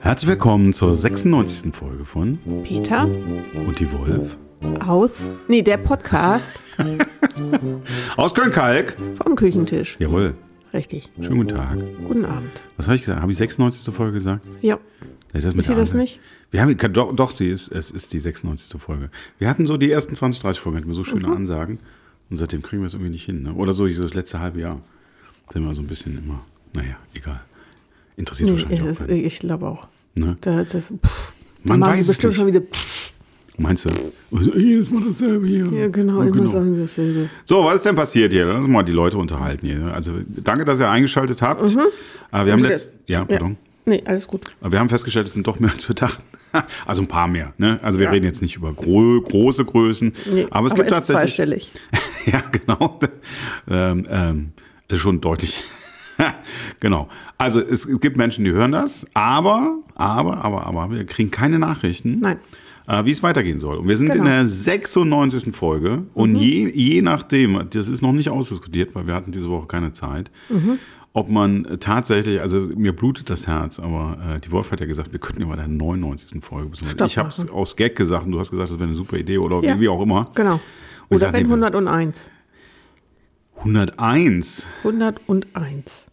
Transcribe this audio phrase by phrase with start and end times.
[0.00, 1.74] Herzlich willkommen zur 96.
[1.74, 3.04] Folge von Peter
[3.66, 4.36] Und die Wolf
[4.86, 6.52] aus, nee, der Podcast
[8.16, 8.96] aus Köln-Kalk.
[9.22, 9.96] vom Küchentisch.
[9.98, 10.34] Jawohl,
[10.76, 11.08] Richtig.
[11.20, 11.76] schönen guten Tag.
[12.06, 12.50] Guten Abend.
[12.76, 13.20] Was habe ich gesagt?
[13.22, 13.94] Habe ich 96.
[13.94, 14.48] Folge gesagt?
[14.60, 14.78] Ja.
[15.32, 16.20] Das Ist sie der das nicht?
[16.50, 18.80] Wir haben, doch, doch, sie ist, es ist die 96.
[18.80, 19.10] Folge.
[19.38, 21.32] Wir hatten so die ersten 20, 30 Folgen, hatten wir so schöne Mhm.
[21.34, 21.78] Ansagen.
[22.30, 23.42] Und seitdem kriegen wir es irgendwie nicht hin.
[23.42, 23.52] Ne?
[23.54, 24.80] Oder so das letzte halbe Jahr.
[25.50, 27.40] Sind wir so ein bisschen immer, naja, egal.
[28.16, 29.24] Interessiert Nee, wahrscheinlich auch ich, keinen.
[29.24, 29.86] ich glaube auch.
[30.14, 30.36] Ne?
[30.40, 32.38] Da, das, pff, Man weiß bestimmt nicht.
[32.38, 32.60] schon wieder.
[32.62, 33.12] Pff,
[33.58, 33.90] Meinst du?
[34.36, 35.66] Also, jedes Mal dasselbe hier.
[35.72, 37.30] ja, genau, Ja, immer sagen wir dasselbe.
[37.44, 38.44] So, was ist denn passiert hier?
[38.44, 39.92] Lass uns mal die Leute unterhalten hier.
[39.94, 41.62] Also, danke, dass ihr eingeschaltet habt.
[41.62, 41.74] Äh,
[42.44, 43.56] wir haben letzt, ja, pardon.
[43.88, 44.52] Nee, alles gut.
[44.60, 46.22] Aber wir haben festgestellt, es sind doch mehr als wir dachten.
[46.86, 47.52] Also ein paar mehr.
[47.58, 47.76] Ne?
[47.82, 51.70] Also wir reden jetzt nicht über gro große Größen, Nee, aber es gibt ist tatsächlich.
[51.70, 51.72] zweistellig.
[52.26, 52.98] ja, genau.
[53.68, 54.52] ähm, ähm,
[54.88, 55.64] ist schon deutlich.
[56.80, 57.08] genau.
[57.36, 61.58] Also es, es gibt Menschen, die hören das, aber, aber, aber, aber wir kriegen keine
[61.58, 62.20] Nachrichten.
[62.20, 62.38] Nein.
[62.88, 63.78] Äh, wie es weitergehen soll.
[63.78, 64.22] Und wir sind Genau.
[64.24, 64.28] Mhm.
[64.30, 65.52] in der 96.
[65.54, 69.66] Folge und je, je nachdem, das ist noch nicht ausdiskutiert, weil wir hatten diese Woche
[69.66, 70.78] keine Zeit, Mhm.
[71.12, 75.12] ob man tatsächlich, also mir blutet das Herz, aber äh, die Wolf hat ja gesagt,
[75.12, 76.40] wir könnten ja bei der 99.
[76.44, 76.90] Folge besuchen.
[76.90, 79.16] Stopp Ich habe es aus Gag gesagt und du hast gesagt, das wäre eine super
[79.16, 79.80] Idee oder Ja.
[79.80, 80.30] wie auch immer.
[80.34, 80.60] Genau.
[81.08, 82.30] Und Oder wenn nee, 101.
[83.58, 86.06] 101 101.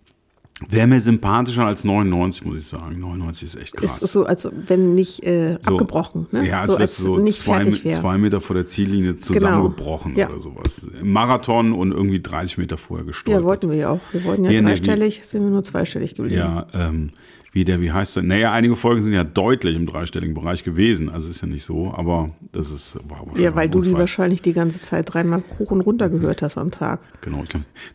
[0.70, 3.00] wäre mir sympathischer als 99, muss ich sagen.
[3.00, 4.00] 99 ist echt krass.
[4.00, 5.72] Ist so, als wenn nicht äh, So.
[5.74, 6.28] abgebrochen.
[6.32, 6.48] Ne?
[6.48, 8.00] Ja, als so, wärst als du so nicht zwei, fertig wäre.
[8.02, 10.30] zwei Meter vor der Ziellinie zusammengebrochen Ja.
[10.30, 10.88] oder sowas.
[11.00, 13.42] Im Marathon und irgendwie 30 Meter vorher gestolpert.
[13.42, 14.00] Ja, wollten wir ja auch.
[14.12, 16.38] Wir wollten ja, Ja, nee, dreistellig, sind wir nur zweistellig geblieben.
[16.40, 17.12] Ja, ähm,
[17.52, 18.24] wie der, wie heißt der?
[18.24, 21.10] Naja, einige Folgen sind ja deutlich im dreistelligen Bereich gewesen.
[21.10, 24.42] Also ist ja nicht so, aber das ist war wahrscheinlich Ja, weil du die wahrscheinlich
[24.42, 27.00] die ganze Zeit dreimal hoch und runter gehört hast am Tag.
[27.22, 27.50] Genau, ich,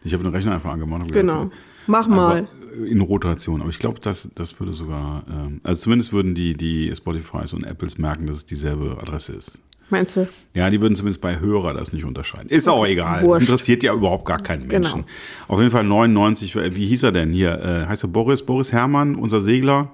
[0.05, 1.03] ich habe den Rechner einfach angemacht.
[1.03, 1.47] und Genau.
[1.47, 1.57] gesagt,
[1.89, 2.37] Mach mal.
[2.37, 3.61] Einfach in Rotation.
[3.61, 7.65] Aber ich glaube, das, das würde sogar, ähm, also zumindest würden die, die Spotifys und
[7.65, 9.59] Apples merken, dass es dieselbe Adresse ist.
[9.91, 10.29] Meinst du?
[10.55, 12.51] Ja, die würden zumindest bei Hörer das nicht unterscheiden.
[12.51, 13.23] Ist auch egal.
[13.23, 13.43] Wurscht.
[13.43, 14.87] Das interessiert ja überhaupt gar keinen Genau.
[14.89, 15.05] Menschen.
[15.49, 17.59] Auf jeden Fall 99, wie hieß er denn hier?
[17.59, 18.45] Äh, heißt er Boris?
[18.45, 19.91] Boris Herrmann, unser Segler?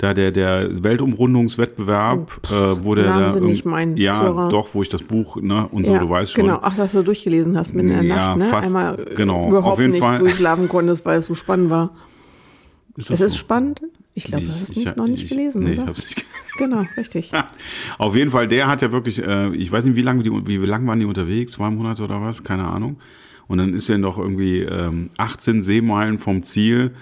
[0.00, 4.50] Da der, der Weltumrundungswettbewerb, äh, wo der da irgend- nicht mein Ja, Terrain.
[4.50, 6.44] doch, wo ich das Buch, ne, und so, du weißt schon.
[6.44, 8.44] Genau, ach, dass du durchgelesen hast mit der Ja, Nacht, ne?
[8.46, 9.48] fast, Einmal äh, genau.
[9.48, 10.18] überhaupt Auf jeden nicht Fall.
[10.18, 11.90] durchschlafen konntest, weil es so spannend war.
[12.96, 13.38] Ist Es das ist so?
[13.38, 13.80] spannend.
[14.14, 15.82] Ich glaube, du hast es Ich- nicht, ich- noch nicht ich- gelesen, Nee, oder?
[15.82, 16.26] ich hab's nicht
[16.58, 17.30] Genau, richtig.
[17.98, 20.56] Auf jeden Fall, der hat ja wirklich, äh, ich weiß nicht, wie lange die, wie
[20.58, 22.96] lang waren die unterwegs, zwei Monate oder was, keine Ahnung.
[23.46, 26.92] Und dann ist er noch irgendwie ähm, 18 Seemeilen vom Ziel,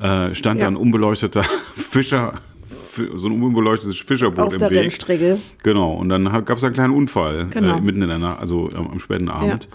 [0.00, 0.66] äh, stand Ja.
[0.66, 1.42] da ein unbeleuchteter
[1.76, 2.34] Fischer,
[2.66, 4.78] fi- so ein unbeleuchtetes Fischerboot Auf im der Weg.
[4.84, 5.38] Rennstrecke.
[5.62, 7.76] Genau, und dann gab es einen kleinen Unfall Genau.
[7.76, 9.68] äh, mitten in der Nacht, also ähm, am späten Abend.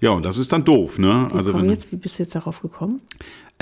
[0.00, 0.10] Ja.
[0.12, 1.28] und das ist dann doof, ne?
[1.30, 3.00] Wie, also wenn, jetzt, wie bist du jetzt darauf gekommen?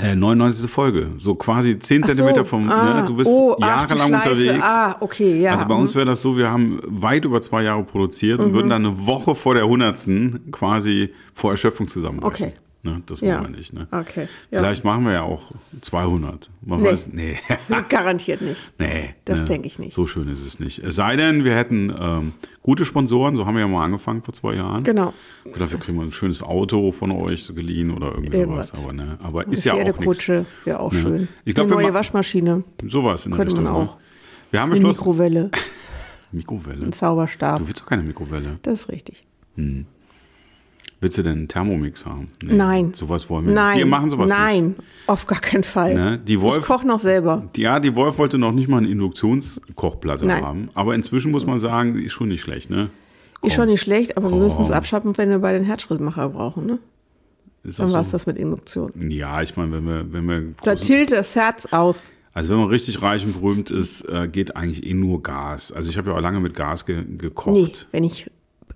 [0.01, 0.71] äh, 99.
[0.71, 3.05] Folge, so quasi 10 Ach so, Zentimeter vom, ah, ne?
[3.05, 4.63] du bist oh, jahrelang unterwegs.
[4.63, 5.51] Ah, okay, ja.
[5.51, 8.45] Also bei uns wäre das so, wir haben weit über zwei Jahre produziert Mhm.
[8.45, 12.47] und würden dann eine Woche vor der hundertsten quasi vor Erschöpfung zusammenbrechen.
[12.47, 12.53] Okay.
[12.81, 13.41] Ne, das Ja.
[13.41, 13.73] wollen wir nicht.
[13.73, 13.87] Ne?
[13.91, 14.59] Okay, ja.
[14.59, 15.51] Vielleicht machen wir ja auch
[15.81, 16.49] 200.
[16.61, 16.87] Man Nee.
[16.87, 17.37] weiß, nee.
[17.89, 18.71] Garantiert nicht.
[18.79, 19.15] nee.
[19.25, 19.45] Das ne.
[19.47, 19.93] denke ich nicht.
[19.93, 20.79] So schön ist es nicht.
[20.79, 24.33] Es sei denn, wir hätten ähm, gute Sponsoren, so haben wir ja mal angefangen vor
[24.33, 24.85] zwei Jahren.
[24.85, 25.13] Genau.
[25.43, 28.69] Und dafür kriegen wir ein schönes Auto von euch geliehen oder irgendwie Irgendwas.
[28.69, 28.83] sowas.
[28.85, 29.91] Aber, ne, aber ist ja auch nichts.
[29.91, 30.99] Pferdekutsche wäre auch Ja.
[31.01, 31.27] schön.
[31.43, 33.83] Ich glaub, Eine neue ma- Waschmaschine, Sowas in der Könnte man Richtung.
[33.83, 33.89] ne?
[33.91, 33.97] auch.
[34.51, 34.99] Wir haben eine beschlossen.
[35.01, 35.51] Mikrowelle,
[36.31, 36.85] Mikrowelle.
[36.85, 37.59] ein Zauberstab.
[37.59, 38.57] Du willst doch keine Mikrowelle.
[38.61, 39.25] Das ist richtig.
[41.01, 42.27] Willst du denn einen Thermomix haben?
[42.43, 42.93] Nee, Nein.
[42.93, 43.69] Sowas wollen wir Nein.
[43.75, 43.77] nicht.
[43.79, 44.75] Wir machen sowas Nein,
[45.07, 45.93] auf gar keinen Fall.
[45.93, 46.19] Ne?
[46.19, 47.37] Die Wolf- ich koche noch selber.
[47.43, 47.57] nicht.
[47.57, 50.43] Ja, die Wolf wollte noch nicht mal eine Induktionskochplatte Nein.
[50.43, 50.69] haben.
[50.73, 52.69] Aber inzwischen muss man sagen, ist schon nicht schlecht.
[52.69, 52.89] Ne?
[53.41, 54.75] Ist schon nicht schlecht, aber wir müssen es Komm.
[54.77, 56.65] abschaffen, wenn wir bei den Herzschrittmacher brauchen.
[56.65, 56.79] Ne?
[57.63, 58.91] Ist Dann das war es das mit Induktion.
[59.09, 62.09] Ja, ich meine, wenn wir, wenn wir Da tilt das Herz aus.
[62.33, 65.71] also wenn man richtig reich und berühmt ist, äh, geht eigentlich eh nur Gas.
[65.71, 67.53] Also ich habe ja auch lange mit Gas ge gekocht.
[67.55, 68.29] Nee, wenn ich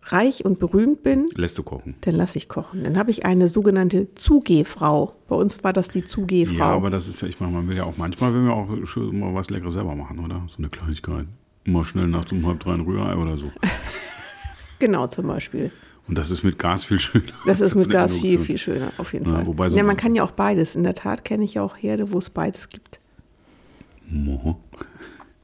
[0.05, 1.95] reich und berühmt bin, Lässt du kochen.
[2.01, 2.83] dann lasse ich kochen.
[2.83, 5.13] Dann habe ich eine sogenannte Zugehfrau.
[5.27, 6.55] Bei uns war das die Zugehfrau.
[6.57, 8.67] Ja, aber das ist ja, ich meine, man will ja auch, manchmal will man auch
[9.13, 10.41] mal was Leckeres selber machen, oder?
[10.47, 11.25] So eine Kleinigkeit.
[11.65, 13.49] Mal schnell nachts um halb drei ein Rührei oder so.
[14.79, 15.71] genau, zum Beispiel.
[16.09, 17.31] Und das ist mit Gas viel schöner.
[17.45, 19.45] Das ist mit Gas viel, viel schöner, auf jeden Ja, Fall.
[19.47, 20.75] wobei so- ja, man kann ja auch beides.
[20.75, 22.99] In der Tat kenne ich ja auch Herde, wo es beides gibt.
[24.09, 24.59] Moho.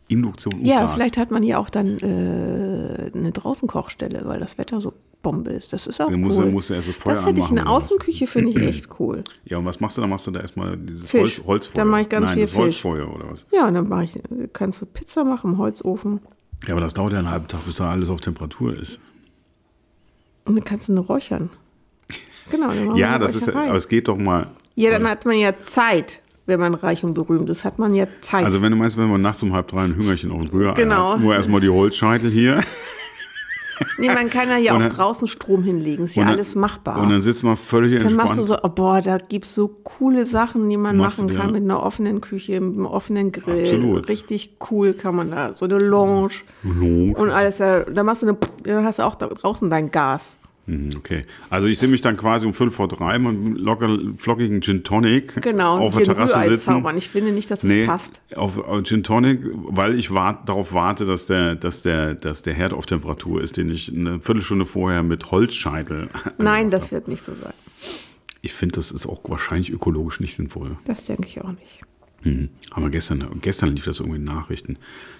[0.09, 0.93] Induktion und Ja, Gas.
[0.95, 5.71] vielleicht hat man ja auch dann äh, eine Draußenkochstelle, weil das Wetter so Bombe ist.
[5.73, 6.45] Das ist auch Dann cool.
[6.45, 7.67] er- muss er erst das Feuer das hätte ich, eine?
[7.67, 9.23] Außenküche finde ich echt cool.
[9.45, 10.01] Ja, und was machst du?
[10.01, 11.37] Dann machst du da erstmal dieses Fisch.
[11.39, 11.75] Holz, Holzfeuer.
[11.75, 12.59] Dann mach ich ganz Nein, viel das Fisch.
[12.61, 13.45] Holzfeuer oder was?
[13.51, 14.13] Ja, und dann mache ich,
[14.53, 16.21] kannst du Pizza machen im Holzofen.
[16.67, 18.99] Ja, aber das dauert ja einen halben Tag, bis da alles auf Temperatur ist.
[20.45, 21.49] Und dann kannst du nur räuchern.
[22.49, 22.69] Genau.
[22.69, 24.47] dann Ja, das ist, aber es geht doch mal.
[24.75, 28.05] Ja, dann hat man ja Zeit, wenn man reich und berühmt ist, hat man ja
[28.21, 28.43] Zeit.
[28.45, 30.73] Also wenn du meinst, wenn man nachts um halb drei ein Hüngerchen auf den Rührei
[30.73, 31.13] Genau.
[31.13, 32.61] hat, nur erstmal die Holzscheitel hier.
[33.97, 36.55] nee, man kann ja, ja Und auch dann- draußen Strom hinlegen, ist ja dann- alles
[36.55, 37.01] machbar.
[37.01, 38.27] Und dann sitzt man völlig dann entspannt.
[38.29, 41.51] machst du so, oh, boah, da gibt's so coole Sachen, die man Machst machen kann
[41.53, 43.63] mit einer offenen Küche, mit einem offenen Grill.
[43.63, 44.09] Absolut.
[44.09, 47.13] Richtig cool kann man da, so eine Lounge Lounge.
[47.15, 47.57] und alles.
[47.57, 50.37] Da, da machst du eine, dann hast du auch da draußen dein Gas.
[50.69, 51.23] Mhm, Okay.
[51.49, 54.83] Also ich sehe mich dann quasi um fünf vor drei mit einem locker flockigen Gin
[54.83, 56.65] Tonic Genau, auf der Terrasse Rührei sitzen.
[56.65, 56.97] zaubern.
[56.97, 58.21] Ich finde nicht, dass das Nee, passt.
[58.35, 62.53] auf, auf Gin Tonic, weil ich wart, darauf warte, dass der, dass, der, dass der
[62.53, 66.09] Herd auf Temperatur ist, den ich eine Viertelstunde vorher mit Holzscheitel.
[66.37, 67.53] Nein, das wird nicht so sein.
[68.41, 70.77] Ich finde, das ist auch wahrscheinlich ökologisch nicht sinnvoll.
[70.85, 71.81] Das denke ich auch nicht.
[72.23, 72.49] Mhm.
[72.71, 74.77] Haben wir gestern, gestern lief das irgendwie in Nachrichten,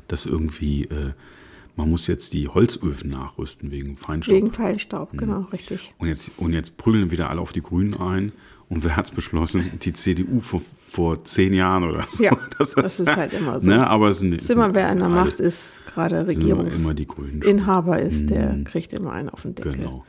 [0.07, 1.11] dass irgendwie, äh,
[1.79, 4.35] man muss jetzt die Holzöfen nachrüsten wegen Feinstaub.
[4.35, 5.93] Wegen Feinstaub, genau, richtig.
[5.97, 8.33] Und jetzt, und jetzt prügeln wieder alle auf die Grünen ein.
[8.67, 9.71] Und wer hat es beschlossen?
[9.81, 12.21] Die CDU vor, vor zehn Jahren oder so.
[12.21, 13.69] Ja, das ist halt immer so.
[13.69, 17.07] Ne, aber es Es ist immer, wer an der Macht ist, gerade Regierungsinhaber immer die
[17.07, 18.07] Grünen.
[18.07, 19.71] ist, der kriegt immer einen auf den Deckel.
[19.77, 20.05] Genau.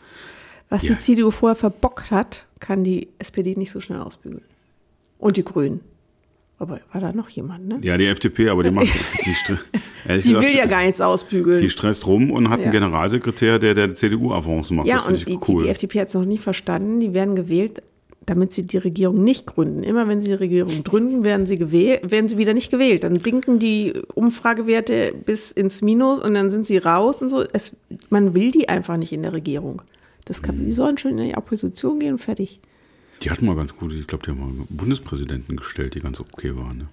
[0.71, 0.95] Was Ja.
[0.95, 4.43] die CDU vorher verbockt hat, kann die SPD nicht so schnell ausbügeln.
[5.19, 5.81] Und die Grünen.
[6.59, 7.79] Aber war da noch jemand, ne?
[7.83, 8.89] Ja, die FDP, aber die macht
[9.25, 9.57] die,
[10.07, 11.61] ehrlich Die gesagt, will ja gar nichts ausbügeln.
[11.61, 12.65] die stresst rum und hat Ja.
[12.65, 14.87] einen Generalsekretär, der der CDU-Avancen macht.
[14.87, 15.63] Ja, das und finde die, ich cool.
[15.65, 17.01] die FDP hat es noch nie verstanden.
[17.01, 17.83] Die werden gewählt,
[18.27, 19.83] damit sie die Regierung nicht gründen.
[19.83, 23.03] Immer wenn sie die Regierung gründen, werden sie gewählt, werden sie wieder nicht gewählt.
[23.05, 27.45] Dann sinken die Umfragewerte bis ins Minus und dann sind sie raus und so.
[27.53, 27.73] Es,
[28.11, 29.83] man will die einfach nicht in der Regierung.
[30.27, 32.61] Das kann, Die sollen schon in die Opposition gehen und fertig.
[33.23, 36.55] die hatten mal ganz gut, ich glaube, die haben mal Bundespräsidenten gestellt, die ganz okay
[36.57, 36.79] waren.
[36.79, 36.87] Ne?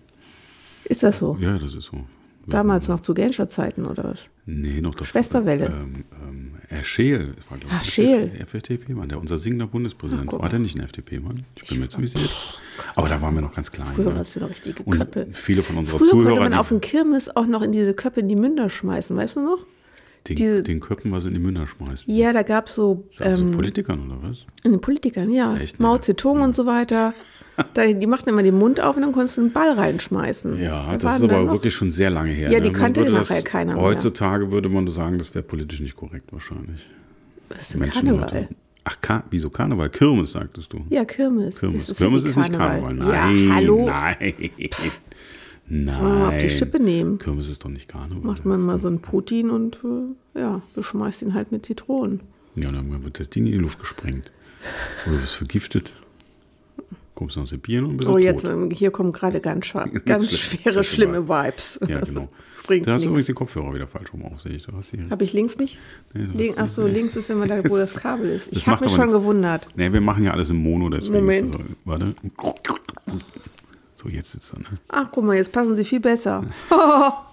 [0.86, 1.38] Ist das so?
[1.39, 1.98] Ja, das ist so.
[2.47, 4.29] Damals noch zu Genscher Zeiten oder was?
[4.45, 5.09] Nee, noch das.
[5.09, 5.65] Schwesterwelle.
[5.67, 7.33] Ähm, ähm, Herr Scheel.
[7.35, 8.31] Das war, glaub Ach, ich, Scheel.
[8.39, 10.29] FDP-Mann, der unser singender Bundespräsident.
[10.33, 11.44] Ach, war der nicht ein FDP-Mann?
[11.55, 12.29] Ich bin mir ziemlich sicher.
[12.95, 13.88] Aber da waren wir noch ganz klein.
[13.88, 14.11] Früher ne?
[14.11, 15.27] war das eine richtige Und Köppe.
[15.33, 17.94] viele von unserer Früher konnte Zuhörer, man die, auf dem Kirmes auch noch in diese
[17.94, 19.65] Köppe in die Münder schmeißen, weißt du noch?
[20.27, 22.13] den, diese- den Köppen was in die Münder schmeißen.
[22.13, 24.45] Ja, da gab es so das so ähm, Politikern oder was?
[24.63, 25.55] in den Politikern, ja.
[25.57, 25.85] Echt, ne?
[25.85, 27.13] Mao Zedong und so weiter.
[27.75, 30.59] Die machten immer den Mund auf und dann konntest du einen Ball reinschmeißen.
[30.62, 32.51] Ja, Da das ist aber wirklich schon sehr lange her.
[32.51, 32.74] Ja, die ne?
[32.74, 33.81] Kannte nachher keiner mehr.
[33.83, 36.88] Heutzutage würde man sagen, das wäre politisch nicht korrekt wahrscheinlich.
[37.50, 38.24] Das ist ein Menschen Karneval.
[38.30, 38.48] heute-
[38.83, 39.89] Ach, Ka wieso Karneval?
[39.89, 40.86] Kirmes, sagtest du.
[40.89, 41.59] Ja, Kirmes.
[41.59, 41.88] Kirmes.
[41.88, 42.94] Das Kirmes ist nicht Karneval.
[42.94, 43.86] Nein, Ja, hallo.
[43.86, 44.33] nein.
[45.69, 46.01] Nein.
[46.04, 47.18] Mal auf die Schippe nehmen.
[47.18, 48.21] Kirmes ist doch nicht Karneval.
[48.24, 49.80] Macht man mal so einen Putin und
[50.36, 52.21] äh, ja, beschmeißt ihn halt mit Zitronen.
[52.56, 54.31] Ja, dann wird das Ding in die Luft gesprengt.
[55.06, 55.94] Oder du wirst vergiftet.
[57.17, 59.73] Kommst nach Sibirien und bist Oh, jetzt, ähm, hier kommen gerade ganz,
[60.05, 61.13] ganz schwere, Schlimm.
[61.23, 61.79] schlimme Vibes.
[61.87, 62.27] Ja, genau.
[62.67, 64.63] Bringt da hast du übrigens die Kopfhörer wieder falsch rum auf, sehe ich.
[64.67, 64.73] Du
[65.09, 65.79] Habe ich links nicht?
[66.13, 66.93] Nee, du Link, ach so, nicht.
[66.93, 68.55] links ist immer da, wo das Kabel ist.
[68.55, 69.13] Ich habe mich schon nichts.
[69.19, 69.67] gewundert.
[69.75, 71.55] nee, wir machen ja alles im Mono, deswegen Moment.
[71.55, 71.75] ist das so.
[71.85, 72.15] Warte.
[73.95, 74.65] So, jetzt sitzt er, ne?
[74.89, 76.43] Ach, guck mal, jetzt passen sie viel besser.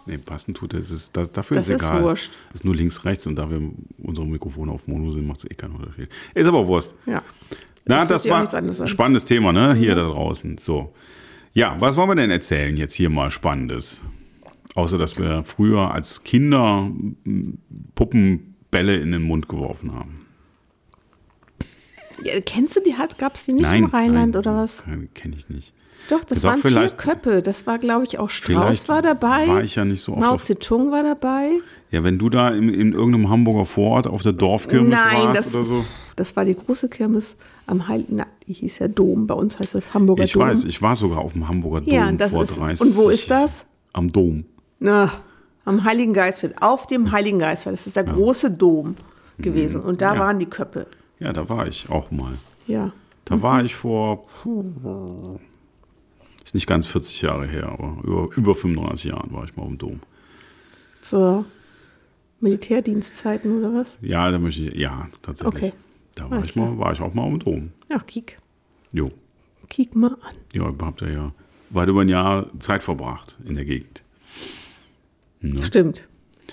[0.07, 0.79] Nee, passen tut er.
[0.81, 2.03] Das, dafür Das ist ist egal.
[2.03, 2.33] wurscht.
[2.49, 3.61] Das ist nur links, rechts und da wir
[4.03, 6.09] unsere Mikrofone auf Mono sind, macht es eh keinen Unterschied.
[6.33, 6.95] Ist aber Wurst.
[7.05, 7.23] ja.
[7.87, 8.63] Na, Das das, war.
[8.63, 8.87] Mhm.
[8.87, 9.75] spannendes Thema, ne?
[9.75, 10.59] Hier da draußen.
[10.59, 10.93] So.
[11.53, 14.01] Ja, was wollen wir denn erzählen jetzt hier mal Spannendes?
[14.75, 16.91] Außer, dass wir früher als Kinder
[17.25, 17.59] m,
[17.95, 20.27] Puppenbälle in den Mund geworfen haben.
[22.25, 22.41] ja.
[22.41, 22.95] Kennst du die?
[23.19, 24.83] Gab es die nicht im Rheinland oder was?
[25.15, 25.73] Kenne ich nicht.
[26.09, 27.41] Doch, das Doch, waren vier Köppe.
[27.41, 29.47] Das war, glaube ich, auch Strauß war dabei.
[29.49, 31.51] war ich ja nicht so oft Mao Zedong war dabei.
[31.91, 35.55] Ja, wenn du da in, in irgendeinem Hamburger Vorort auf der Dorfkirmes Nein, warst das,
[35.55, 35.85] oder so.
[36.17, 37.37] das war die große Kirmes
[37.67, 39.27] am Heiligen, na, die hieß ja Dom.
[39.27, 40.43] Bei uns heißt das Hamburger Ich Dom.
[40.43, 43.09] weiß, ich war sogar auf dem Hamburger Dom Ja, das vor ist- 30 und wo
[43.11, 43.65] ist das?
[43.93, 44.45] Am Dom.
[44.81, 45.11] Na,
[45.65, 47.75] am Heiligen Geistfeld, auf dem Heiligen Geistfeld.
[47.79, 48.97] Das ist der große Dom
[49.39, 49.81] gewesen.
[49.81, 50.21] Und da Ja.
[50.21, 50.87] waren die Köppe.
[51.21, 52.33] Ja, da war ich auch mal.
[52.67, 52.93] Ja.
[53.25, 54.25] Da war ich vor,
[56.45, 59.79] ist nicht ganz 40 Jahre her, aber über, über 35 Jahren war ich mal im
[59.79, 60.01] Dom.
[61.01, 61.45] Zur
[62.41, 63.97] Militärdienstzeiten oder was?
[64.03, 65.55] Ja, da möchte ich, ja, tatsächlich.
[65.57, 65.73] Okay.
[66.15, 67.71] Da war Alles ich, mal, war ich auch mal im Dom.
[67.89, 68.37] Ach, kiek.
[68.93, 69.11] Jo.
[69.69, 70.37] Kiek mal an.
[70.53, 71.33] Ja, habt ihr ja
[71.71, 74.03] weit über ein Jahr Zeit verbracht in der Gegend.
[75.41, 75.63] Ne?
[75.63, 76.07] Stimmt.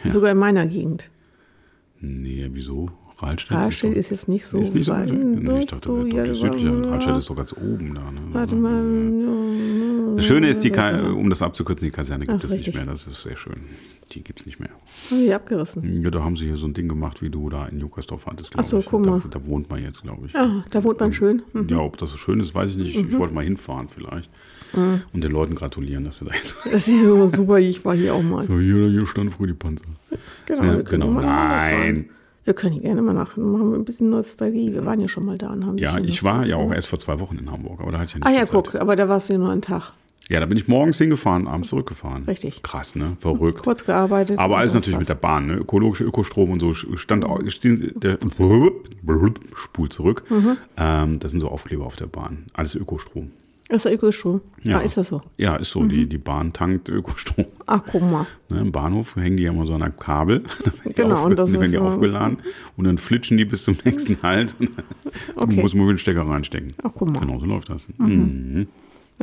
[0.06, 1.10] Sogar in meiner Gegend.
[2.00, 2.90] Nee, wieso?
[3.20, 5.12] Rahlstedt Rahlstedt doch- ist jetzt nicht so ist nicht so weit.
[5.12, 6.72] Nee, ich dachte, so, ja, südlicher.
[6.82, 6.90] ja.
[6.90, 8.10] Rahlstedt ist doch ganz oben da.
[8.10, 8.22] Ne?
[8.32, 8.82] Warte mal.
[10.15, 12.86] Das Schöne ist, die Ka um das abzukürzen, die Kaserne gibt es nicht mehr.
[12.86, 13.56] Das ist sehr schön.
[14.12, 14.70] Die gibt es nicht mehr.
[15.10, 16.03] Haben die abgerissen.
[16.03, 18.53] Ja, da haben sie hier so ein Ding gemacht, wie du da in Jukersdorf hattest,
[18.58, 18.86] Ach so, ich.
[18.86, 19.22] guck mal.
[19.30, 20.36] Da, da wohnt man jetzt, glaube ich.
[20.36, 21.41] Ah, da wohnt man schön.
[21.53, 21.70] Mhm.
[21.70, 22.96] Ja, ob das so schön ist, weiß ich nicht.
[22.98, 24.30] Ich wollte mal hinfahren vielleicht.
[24.74, 26.58] Und den Leuten gratulieren, dass sie da jetzt.
[26.65, 28.44] Das ist ja super, ich war hier auch mal.
[28.44, 29.86] So, hier, hier stand früh die Panzer.
[30.46, 31.12] Genau, Ja, genau.
[31.12, 32.10] Nein.
[32.44, 34.74] Wir können hier gerne mal nach, machen wir ein bisschen Nostalgie.
[34.74, 36.75] Wir waren ja schon mal da und haben Ja, ich war ja auch Nostalgie.
[36.75, 38.74] erst vor zwei Wochen in Hamburg, aber da hatte ich ja nicht Ah ja, guck,
[38.75, 39.94] aber da warst du ja nur einen Tag.
[40.32, 42.24] Ja, da bin ich morgens hingefahren, abends zurückgefahren.
[42.24, 42.64] Richtig.
[42.64, 43.18] Krass, ne?
[43.20, 43.64] Verrückt.
[43.64, 44.40] Kurz gearbeitet.
[44.40, 45.20] Aber alles natürlich mit war's.
[45.20, 45.56] der Bahn, ne?
[45.56, 48.18] Ökologische Ökostrom und so stand au- stehen, der
[49.56, 50.24] spul zurück.
[50.30, 50.58] Mhm.
[50.78, 52.46] Ähm, das sind so Aufkleber auf der Bahn.
[52.54, 53.32] Alles Ökostrom.
[53.68, 54.42] Das ist Ökostrom.
[54.64, 54.78] Ja.
[54.80, 55.22] Ah, ist das so?
[55.38, 55.80] Ja, ist so.
[55.82, 55.90] Mhm.
[55.90, 57.46] Die, die Bahn tankt Ökostrom.
[57.68, 58.26] Ach, guck mal.
[58.50, 60.44] Ne, Im Bahnhof hängen die ja immer so an einem Kabel.
[60.96, 62.38] Genau, auf- und das werden die so- aufgeladen
[62.78, 64.56] und dann flitschen die bis zum nächsten Halt.
[64.60, 64.84] Und dann
[65.36, 65.62] Okay.
[65.62, 66.74] muss man mit den Stecker reinstecken.
[66.84, 67.20] Ach, guck mal.
[67.20, 67.90] Genau, so läuft das.
[67.98, 68.68] Mhm.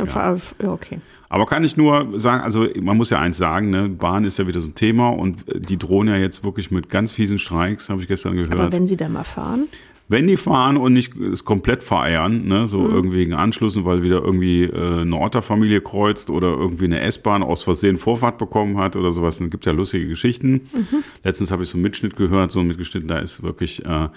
[0.06, 0.36] Ja.
[0.62, 0.98] ja, okay.
[1.30, 4.46] Aber kann ich nur sagen, also man muss ja eins sagen, ne, Bahn ist ja
[4.46, 8.00] wieder so ein Thema und die drohen ja jetzt wirklich mit ganz fiesen Streiks, habe
[8.00, 8.52] ich gestern gehört.
[8.58, 9.68] Aber wenn sie da mal fahren,
[10.10, 12.94] Wenn die fahren und nicht es komplett vereiern, ne, so Mhm.
[12.94, 17.62] irgendwie wegen Anschlüssen, weil wieder irgendwie äh, eine Otterfamilie kreuzt oder irgendwie eine S-Bahn aus
[17.62, 20.52] Versehen Vorfahrt bekommen hat oder sowas, dann gibt ja lustige Geschichten.
[20.72, 21.04] Mhm.
[21.24, 24.08] Letztens habe ich so einen Mitschnitt gehört, so mitgeschnitten, da ist wirklich, äh,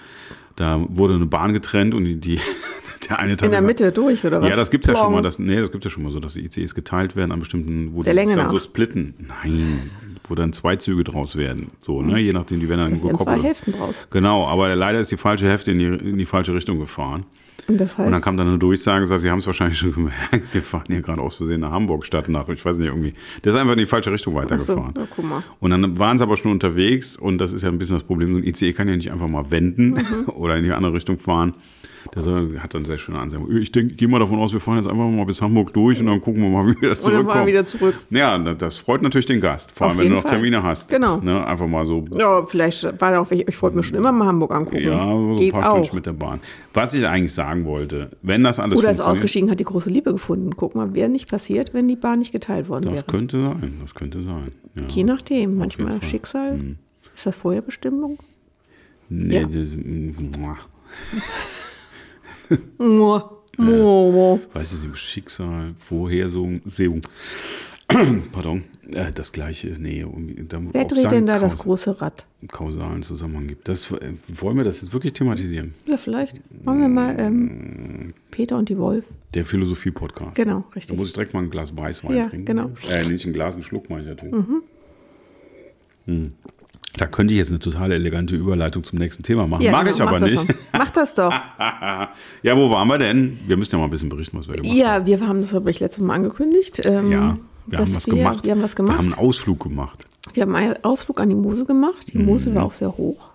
[0.56, 2.40] da wurde eine Bahn getrennt und die, die
[3.08, 4.48] der eine hat in der gesagt- Mitte durch, oder was?
[4.48, 5.22] ja, das gibt's ja schon mal.
[5.22, 7.90] Das, nee, das gibt ja schon mal so, dass die ICEs geteilt werden an bestimmten,
[7.94, 8.62] wo Der die Länge dann so nach.
[8.62, 9.14] splitten.
[9.42, 9.90] Nein,
[10.28, 11.70] wo dann zwei Züge draus werden.
[11.80, 13.42] So, ne, je nachdem, die werden dann Da werden zwei gekoppelt.
[13.44, 14.06] Hälften draus.
[14.10, 17.26] Genau, aber leider ist die falsche Hälfte in die, in die falsche Richtung gefahren.
[17.68, 19.78] Und das heißt, Und dann kam dann eine Durchsage, und sagt, sie haben es wahrscheinlich
[19.78, 22.88] schon gemerkt, wir fahren hier gerade aus Versehen nach Hamburg statt nach, ich weiß nicht,
[22.88, 23.12] irgendwie.
[23.44, 24.94] Der ist einfach in die falsche Richtung Ach so, weitergefahren.
[24.96, 25.44] ja, guck mal.
[25.60, 28.32] Und dann waren sie aber schon unterwegs und das ist ja ein bisschen das Problem.
[28.32, 30.28] So ein ICE kann ja nicht einfach mal wenden Mhm.
[30.34, 31.54] oder in die andere Richtung fahren.
[32.14, 33.58] Der soll, hat dann sehr schöne Ansage.
[33.58, 36.06] Ich denke, gehe mal davon aus, wir fahren jetzt einfach mal bis Hamburg durch und
[36.06, 37.40] dann gucken wir mal, wie wir wieder zurückkommen.
[37.40, 37.94] wir wieder zurück.
[38.10, 40.32] ja, das- das freut natürlich den Gast, vor allem wenn du noch Fall.
[40.32, 40.90] Termine hast.
[40.90, 41.18] Genau.
[41.18, 44.12] Ne, einfach mal so Ja, vielleicht war da auch, welche- ich wollte mir schon immer
[44.12, 44.82] mal Hamburg angucken.
[44.82, 45.76] ja, so ein Geht paar auch.
[45.78, 46.40] Stunden mit der Bahn.
[46.74, 50.12] Was ich eigentlich sagen wollte, wenn das alles Oder ist ausgestiegen, hat die große Liebe
[50.12, 50.56] gefunden.
[50.56, 53.04] Guck mal, wäre nicht passiert, wenn die Bahn nicht geteilt worden das wäre.
[53.12, 54.52] könnte sein, das könnte sein.
[54.74, 54.82] Ja.
[54.88, 56.00] Je nachdem, manchmal Fall.
[56.00, 56.08] Hm.
[56.08, 56.58] Schicksal.
[57.14, 58.18] Ist das Vorherbestimmung?
[59.10, 59.46] Nee, Ja.
[59.46, 59.52] das,
[62.78, 64.38] mua.
[64.54, 67.00] weiß ich nicht, Schicksal, Vorhersehung, Sehung.
[68.32, 70.04] Pardon, äh, das gleiche, nee,
[70.48, 72.26] da, Wer dreht da denn einen da das große Rad?
[72.48, 73.68] kausalen Zusammenhang gibt.
[73.68, 75.74] Das, äh, wollen wir das jetzt wirklich thematisieren?
[75.86, 76.40] Ja, vielleicht.
[76.64, 79.04] Machen wir mal ähm, Peter und die Wolf.
[79.34, 80.34] Der Philosophie-Podcast.
[80.36, 80.96] Genau, Da richtig.
[80.96, 82.46] muss ich direkt mal ein Glas Weißwein Ja, trinken.
[82.46, 82.70] genau.
[82.90, 84.62] Äh, nicht ein Glas, ein Schluck meine ich ja tun.
[86.06, 86.32] Hm.
[86.98, 89.62] Da könnte ich jetzt eine total elegante Überleitung zum nächsten Thema machen.
[89.62, 90.48] Ja, Mag genau, ich aber nicht.
[90.48, 90.54] doch.
[90.72, 91.32] Mach das doch.
[92.42, 93.38] ja, wo waren wir denn?
[93.46, 94.78] Wir müssen ja mal ein bisschen berichten, was wir gemacht haben.
[94.78, 96.82] Ja, wir haben das, glaube ich, letztes Mal angekündigt.
[96.84, 98.44] Ähm, Ja, wir haben was wir, gemacht.
[98.44, 99.00] Wir haben was Wir haben gemacht.
[99.04, 100.06] einen Ausflug gemacht.
[100.34, 102.12] Wir haben einen Ausflug an die Mosel gemacht.
[102.12, 103.30] Die Mosel war auch sehr hoch.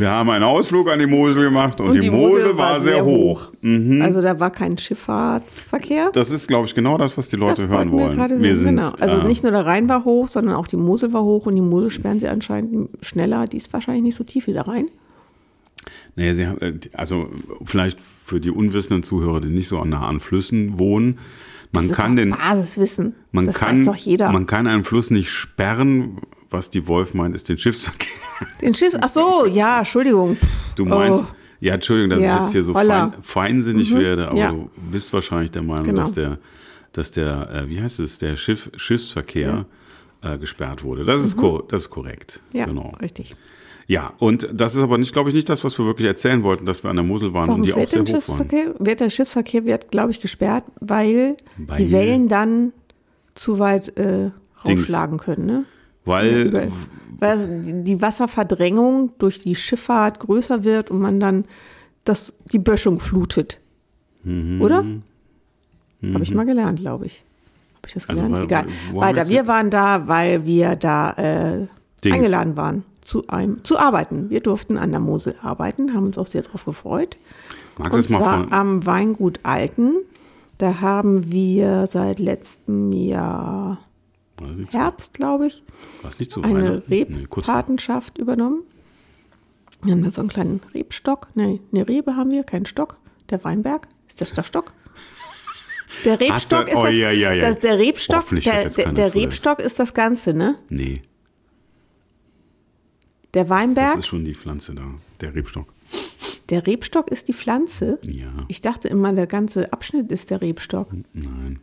[0.00, 3.52] Wir haben einen Ausflug an die Mosel gemacht und, die, Mosel, war sehr hoch.
[3.60, 4.00] Mhm.
[4.00, 6.10] Also da war kein Schifffahrtsverkehr.
[6.12, 8.40] Das ist, glaube ich, genau das, was die Leute hören wollten wir wollen.
[8.42, 8.92] wir hören, sind, genau.
[8.98, 11.54] Also äh, nicht nur der Rhein war hoch, sondern auch die Mosel war hoch und
[11.54, 13.46] die Mosel sperren sie anscheinend schneller.
[13.46, 14.88] Die ist wahrscheinlich nicht so tief wie der Rhein.
[16.16, 17.28] Nee, sie haben, äh, also
[17.64, 21.18] vielleicht für die unwissenden Zuhörer, die nicht so nah an Flüssen wohnen,
[21.72, 23.14] man Das kann ist den, Basiswissen.
[23.32, 24.32] man das kann, weiß doch jeder.
[24.32, 26.18] man kann einen Fluss nicht sperren.
[26.50, 28.10] Was die Wolf meint, ist den Schiffsverkehr.
[28.60, 28.96] Den Schiffs.
[29.00, 30.36] Ach so, ja, Entschuldigung.
[30.74, 31.26] Du meinst, Oh.
[31.60, 34.50] ja, Entschuldigung, dass Ja, ich jetzt hier so fein, feinsinnig werde, aber ja.
[34.50, 36.00] du bist wahrscheinlich der Meinung, Genau.
[36.02, 36.38] dass der,
[36.92, 39.66] dass der, äh, wie heißt es, der Schiff, Schiffsverkehr
[40.22, 41.04] äh, gesperrt wurde.
[41.04, 42.40] Das ist, kor das ist korrekt.
[42.52, 42.58] Mhm.
[42.58, 42.92] Ja, Genau.
[43.00, 43.36] richtig.
[43.86, 46.64] Ja, und das ist aber nicht, glaube ich, nicht das, was wir wirklich erzählen wollten,
[46.64, 48.38] dass wir an der Mosel waren Warum und die auch sehr der hoch waren.
[48.38, 48.74] Schiffsverkehr?
[48.78, 52.72] Wird der Schiffsverkehr wird, glaube ich, gesperrt, weil, Weil- die Wellen dann
[53.34, 54.30] zu weit äh,
[54.66, 54.80] Dings.
[54.82, 55.46] rausschlagen können.
[55.46, 55.64] Ne?
[56.10, 56.70] Weil,
[57.18, 61.44] weil die- Wasserverdrängung durch die Schifffahrt größer wird und man dann
[62.04, 63.58] das, die Böschung flutet.
[64.24, 64.60] Mhm.
[64.60, 64.84] Oder?
[66.14, 67.22] Habe ich mal gelernt, glaube ich.
[67.76, 68.50] Habe ich das Also, gelernt?
[68.50, 68.66] weil- Egal.
[68.94, 69.28] Weiter.
[69.28, 71.66] Wir waren da, weil wir da äh,
[72.10, 74.30] eingeladen waren zu einem zu arbeiten.
[74.30, 77.16] Wir durften an der Mosel arbeiten, haben uns auch sehr darauf gefreut.
[77.78, 79.94] magst Und zwar am Weingut Alten.
[80.58, 83.78] Da haben wir seit letztem Jahr
[84.70, 85.62] Herbst, glaube ich,
[86.02, 86.84] war es nicht so eine Weihnachten?
[86.88, 88.62] Nee, Rebpatenschaft übernommen.
[89.82, 91.28] Wir haben da so einen kleinen Rebstock.
[91.34, 92.96] Nee, eine Rebe haben wir, keinen Stock.
[93.30, 94.72] Der Weinberg, ist das der Stock?
[96.04, 97.40] Der Rebstock ist oh, das, ja, ja, ja.
[97.40, 99.14] das der Rebstock, der, der, der.
[99.14, 100.56] Rebstock ist das Ganze, ne?
[100.68, 101.02] Nee,
[103.34, 104.84] Der das Weinberg, ist schon die Pflanze da,
[105.20, 105.72] der Rebstock.
[106.48, 107.98] Der Rebstock ist die Pflanze.
[108.02, 108.44] Ja.
[108.48, 110.88] Ich dachte immer, der ganze Abschnitt ist der Rebstock.
[111.12, 111.60] Nein.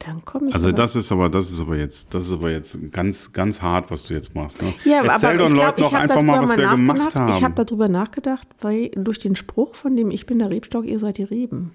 [0.00, 0.54] Dann komme ich.
[0.54, 3.60] Also aber- das ist aber, das ist aber jetzt, das ist aber jetzt ganz, ganz
[3.60, 4.62] hart, was du jetzt machst.
[4.62, 4.72] Ne?
[4.86, 7.36] Ja, Erzähl aber doch ich glaub, Leuten doch einfach mal, was wir gemacht haben.
[7.36, 10.98] Ich habe darüber nachgedacht, weil durch den Spruch von dem Ich bin der Rebstock, ihr
[10.98, 11.72] seid die Reben.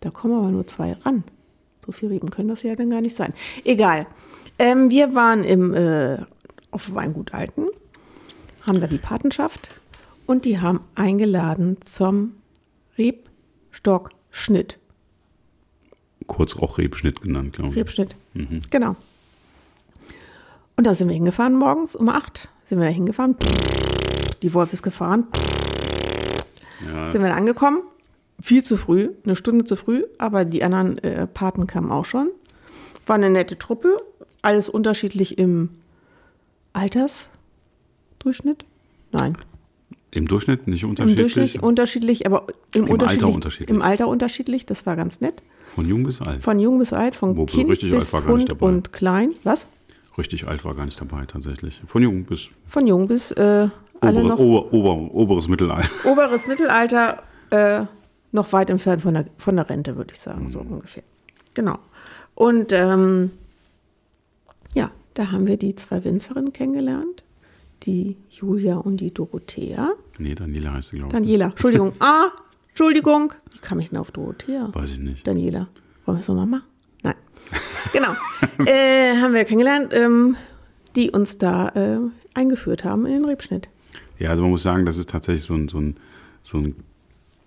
[0.00, 1.24] Da kommen aber nur zwei ran.
[1.84, 3.32] So viele Reben können das ja dann gar nicht sein.
[3.64, 4.06] Egal.
[4.58, 6.18] Ähm, wir waren im, äh,
[6.70, 7.68] auf Weingut Alten,
[8.66, 9.80] haben da die Patenschaft
[10.26, 12.32] und die haben eingeladen zum
[12.98, 14.78] Rebstockschnitt.
[16.26, 17.76] Kurz auch Rebschnitt genannt, glaube ich.
[17.76, 18.16] Rebschnitt.
[18.70, 18.96] Genau.
[20.76, 22.48] Und da sind wir hingefahren morgens um acht.
[22.68, 23.36] Sind wir da hingefahren.
[24.42, 25.26] Die Wolf ist gefahren.
[26.86, 27.82] Ja, Sind wir da angekommen.
[28.40, 32.30] Viel zu früh, eine Stunde zu früh, aber die anderen äh, Paten kamen auch schon.
[33.06, 33.96] War eine nette Truppe,
[34.42, 35.70] alles unterschiedlich im
[36.72, 38.64] Altersdurchschnitt.
[39.12, 39.38] Nein,
[40.14, 41.34] Im Durchschnitt nicht im unterschiedlich.
[41.34, 43.68] Durchschnitt unterschiedlich, aber im, Im Alter unterschiedlich, unterschiedlich.
[43.68, 45.42] Im Alter unterschiedlich, das war ganz nett.
[45.74, 46.42] Von jung bis alt.
[46.42, 48.66] Von jung bis alt, von Wo Kind richtig alt bis war gar nicht Hund dabei.
[48.66, 49.34] und klein.
[49.42, 49.66] Was?
[50.16, 51.80] Richtig alt war gar nicht dabei, tatsächlich.
[51.86, 53.68] Von jung bis Von jung bis äh,
[54.00, 55.88] alle obere, noch ober, ober, oberes Mittelalter.
[56.04, 57.84] oberes Mittelalter, äh,
[58.30, 61.02] noch weit entfernt von der, von der Rente, würde ich sagen, so ungefähr.
[61.54, 61.78] Genau.
[62.34, 63.30] Und ähm,
[64.74, 67.24] ja, da haben wir die zwei Winzerinnen kennengelernt,
[67.82, 69.92] die Julia und die Dorothea.
[70.18, 71.20] Nee, Daniela heißt sie, glaube ich.
[71.20, 72.28] Daniela, Entschuldigung, ah,
[72.68, 74.70] Entschuldigung, wie kam ich denn auf Dorothea?
[74.72, 75.26] Weiß ich nicht.
[75.26, 75.68] Daniela.
[76.06, 76.64] Wollen wir es nochmal machen?
[77.02, 77.14] Nein.
[77.92, 78.12] Genau.
[78.64, 80.36] äh, haben wir kennengelernt, ähm,
[80.96, 81.98] die uns da äh,
[82.32, 83.68] eingeführt haben in den Rebschnitt.
[84.18, 85.96] Ja, also man muss sagen, das ist tatsächlich so ein, so ein,
[86.42, 86.74] so ein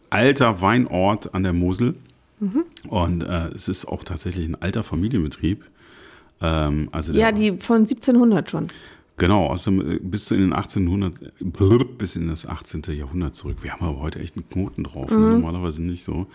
[0.09, 1.95] alter Weinort an der Mosel.
[2.39, 2.63] Mhm.
[2.87, 5.65] Und äh, es ist auch tatsächlich ein alter Familienbetrieb.
[6.41, 8.67] Ähm, also Ja, die von 1700 schon.
[9.17, 12.83] Genau, aus dem, äh, bis zu in den 1800, brr, bis in das 18.
[12.95, 13.57] Jahrhundert zurück.
[13.61, 15.17] Wir haben aber heute echt einen Knoten drauf, ne?
[15.17, 16.27] normalerweise nicht so.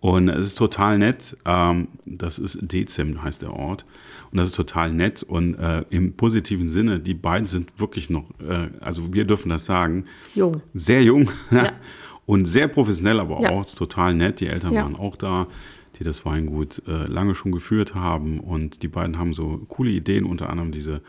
[0.00, 1.36] Und es ist total nett.
[1.46, 3.86] Ähm, das ist Dezem, heißt der Ort.
[4.30, 5.22] Und das ist total nett.
[5.22, 9.64] Und äh, im positiven Sinne, die beiden sind wirklich noch, äh, also wir dürfen das
[9.64, 10.04] sagen,
[10.34, 10.60] Jung.
[10.74, 11.72] sehr jung Ja.
[12.26, 13.50] und sehr professionell, aber Ja.
[13.50, 14.40] auch total nett.
[14.40, 14.82] Die Eltern Ja.
[14.84, 15.46] waren auch da,
[15.98, 18.40] die das Weingut äh, lange schon geführt haben.
[18.40, 21.00] Und die beiden haben so coole Ideen, unter anderem diese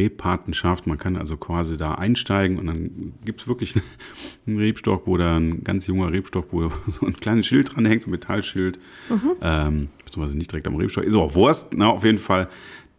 [0.00, 0.86] Rebpatenschaft.
[0.86, 3.74] Man kann also quasi da einsteigen und dann gibt es wirklich
[4.46, 8.02] einen Rebstock, wo da ein ganz junger Rebstock, wo so ein kleines Schild dran hängt,
[8.02, 8.78] so ein Metallschild,
[9.42, 12.48] ähm, beziehungsweise nicht direkt am Rebstock, ist auch Wurst, na, auf jeden Fall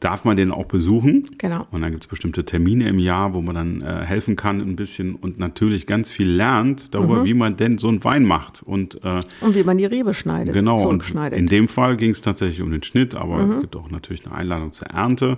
[0.01, 1.29] darf man den auch besuchen.
[1.37, 1.65] Genau.
[1.71, 4.75] Und dann gibt es bestimmte Termine im Jahr, wo man dann äh, helfen kann ein
[4.75, 8.63] bisschen und natürlich ganz viel lernt darüber, wie man denn so einen Wein macht.
[8.63, 10.53] Und äh, Und wie man die Rebe schneidet.
[10.53, 13.89] genau, und in dem Fall ging es tatsächlich um den Schnitt, aber es gibt auch
[13.89, 15.37] natürlich eine Einladung zur Ernte.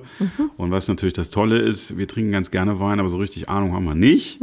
[0.57, 3.73] Und was natürlich das Tolle ist, wir trinken ganz gerne Wein, aber so richtig Ahnung
[3.73, 4.39] haben wir nicht.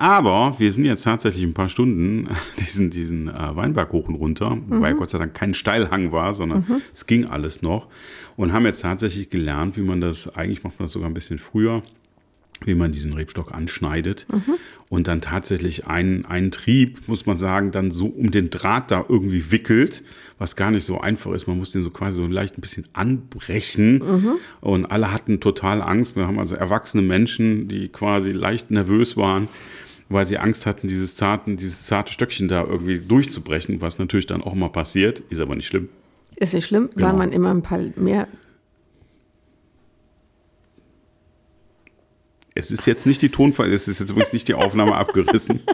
[0.00, 2.26] Aber wir sind jetzt tatsächlich ein paar Stunden
[2.58, 6.80] diesen, diesen äh, Weinberg hoch und runter, wobei Gott sei Dank kein Steilhang war, sondern
[6.94, 7.86] es ging alles noch.
[8.34, 11.36] Und haben jetzt tatsächlich gelernt, wie man das, eigentlich macht man das sogar ein bisschen
[11.36, 11.82] früher,
[12.64, 14.26] wie man diesen Rebstock anschneidet
[14.88, 19.04] und dann tatsächlich einen, einen Trieb, muss man sagen, dann so um den Draht da
[19.06, 20.02] irgendwie wickelt,
[20.38, 21.46] was gar nicht so einfach ist.
[21.46, 24.00] Man muss den so quasi so leicht ein bisschen anbrechen
[24.60, 26.16] und alle hatten total Angst.
[26.16, 29.48] Wir haben also erwachsene Menschen, die quasi leicht nervös waren,
[30.10, 34.42] weil sie Angst hatten, dieses, zarten, dieses zarte Stöckchen da irgendwie durchzubrechen, was natürlich dann
[34.42, 35.88] auch mal passiert, ist aber nicht schlimm.
[36.36, 37.06] Ist nicht schlimm, Genau.
[37.08, 38.26] weil man immer ein paar mehr.
[42.54, 45.60] Es ist jetzt nicht die Tonfall, es ist jetzt übrigens nicht die Aufnahme abgerissen.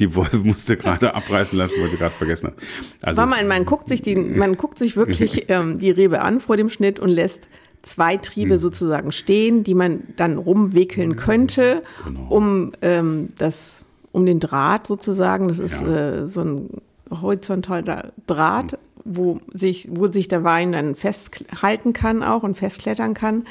[0.00, 2.54] Die Wolf musste gerade abreißen lassen, weil sie gerade vergessen hat.
[3.02, 6.56] Also man, man guckt sich die, man guckt sich wirklich ähm, die Rebe an vor
[6.56, 7.48] dem Schnitt und lässt
[7.82, 8.60] zwei Triebe Hm.
[8.60, 12.26] sozusagen stehen, die man dann rumwickeln könnte, Genau.
[12.28, 13.76] um ähm, das,
[14.12, 15.48] um den Draht sozusagen.
[15.48, 15.88] Das ist Ja.
[16.22, 16.68] äh, so ein
[17.10, 23.44] horizontaler Draht, wo sich, wo sich der Wein dann festhalten kann auch und festklettern kann.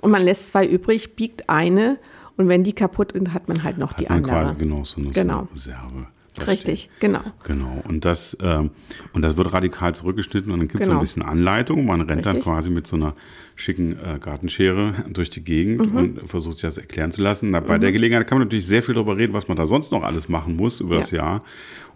[0.00, 1.98] Und man lässt zwei übrig, biegt eine
[2.36, 4.34] und wenn die kaputt ist, hat man halt noch die hat man andere.
[4.44, 5.48] quasi genau so eine, Genau.
[5.52, 6.06] Reserve.
[6.46, 7.20] Richtig, genau.
[7.44, 7.82] Genau.
[7.86, 8.70] Und das, ähm,
[9.12, 11.00] und das wird radikal zurückgeschnitten und dann gibt es so Genau.
[11.00, 11.84] ein bisschen Anleitung.
[11.84, 12.42] Man rennt dann Richtig.
[12.44, 13.14] quasi mit so einer
[13.54, 15.96] schicken äh, Gartenschere durch die Gegend Mhm.
[15.96, 17.50] und versucht sich das erklären zu lassen.
[17.50, 19.92] Na, bei der Gelegenheit kann man natürlich sehr viel darüber reden, was man da sonst
[19.92, 21.18] noch alles machen muss über das Ja.
[21.18, 21.44] Jahr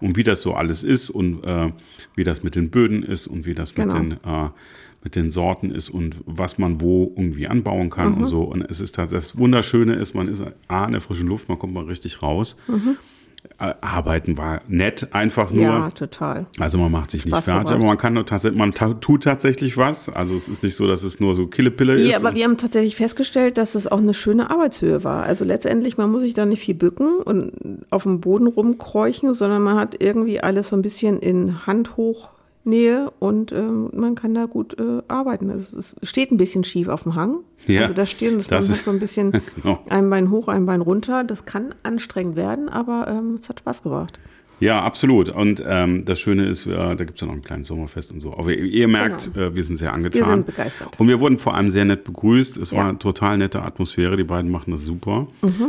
[0.01, 1.73] und wie das so alles ist und äh,
[2.15, 3.99] wie das mit den Böden ist und wie das mit Genau.
[4.01, 4.51] den äh,
[5.03, 8.19] mit den Sorten ist und was man wo irgendwie anbauen kann Mhm.
[8.19, 8.43] und so.
[8.43, 11.73] Und es ist das Wunderschöne ist, man ist A in der frischen Luft, man kommt
[11.75, 12.57] mal richtig raus.
[12.67, 12.97] Mhm.
[13.59, 15.63] Äh, Arbeiten war nett, einfach nur.
[15.63, 16.47] Ja, total.
[16.59, 19.25] Also man macht sich nicht Spaß fertig, aber man kann nur tatsächlich, man ta tut
[19.25, 20.09] tatsächlich was.
[20.09, 22.11] Also es ist nicht so, dass es nur so Killepille ist.
[22.11, 25.25] Ja, aber wir haben tatsächlich festgestellt, dass es auch eine schöne Arbeitshöhe war.
[25.25, 27.53] Also letztendlich, man muss sich da nicht viel bücken und
[27.91, 31.67] auf dem Boden rumkräuchen, sondern man hat irgendwie alles so ein bisschen in
[32.67, 35.51] Handhochnähe und ähm, man kann da gut äh, arbeiten.
[35.51, 37.39] Also es steht ein bisschen schief auf dem Hang.
[37.67, 39.79] Ja, also das Stehen, das, das hat so ein bisschen Genau.
[39.89, 41.25] ein Bein hoch, ein Bein runter.
[41.25, 44.19] Das kann anstrengend werden, aber ähm, es hat Spaß gebracht.
[44.59, 45.29] Ja, absolut.
[45.29, 48.21] Und ähm, das Schöne ist, äh, da gibt es ja noch ein kleines Sommerfest und
[48.21, 48.33] so.
[48.39, 50.13] Aber ihr, ihr merkt, äh, wir sind sehr angetan.
[50.21, 50.27] Genau.
[50.29, 50.99] Wir sind begeistert.
[51.01, 52.57] Und wir wurden vor allem sehr nett begrüßt.
[52.57, 52.85] Es war Ja.
[52.85, 52.89] Mhm.
[52.91, 54.17] eine total nette Atmosphäre.
[54.17, 55.27] Die beiden machen das super.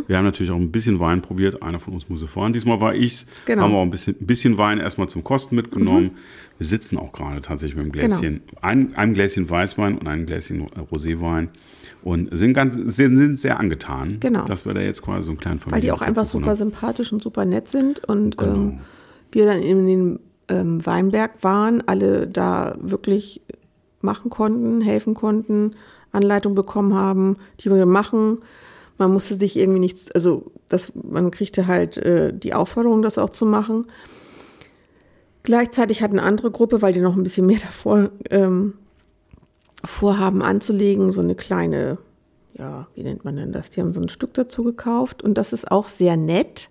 [0.08, 1.62] Wir haben natürlich auch ein bisschen Wein probiert.
[1.62, 2.54] Einer von uns musste fahren.
[2.54, 3.28] Diesmal war ich's.
[3.46, 3.60] Genau.
[3.60, 3.64] Mhm.
[3.66, 6.12] Haben wir auch ein bisschen, ein bisschen Wein erstmal zum Kosten mitgenommen.
[6.58, 8.18] Wir sitzen auch gerade tatsächlich mit einem Genau.
[8.20, 11.50] Gläschen, ein, einem Gläschen Weißwein und einem Gläschen Roséwein.
[12.04, 14.46] Und sind, ganz, sind, sind sehr angetan, Genau.
[14.46, 16.56] dass wir da jetzt quasi so einen kleinen Weil die auch einfach super haben.
[16.58, 18.54] sympathisch und super nett sind und Genau.
[18.54, 18.80] ähm,
[19.32, 23.42] wir dann in den ähm, Weinberg waren, alle da wirklich
[24.00, 25.72] machen konnten, helfen konnten,
[26.14, 28.40] Anleitung bekommen haben, die wir machen.
[28.98, 33.30] Man musste sich irgendwie nichts, also das, man kriegte halt äh, die Aufforderung, das auch
[33.32, 33.86] zu machen.
[35.44, 38.74] Gleichzeitig hat eine andere Gruppe, weil die noch ein bisschen mehr davor ähm,
[39.86, 41.98] vorhaben anzulegen, so eine kleine,
[42.54, 43.70] ja, wie nennt man denn das?
[43.70, 46.70] Die haben so ein Stück dazu gekauft und das ist auch sehr nett.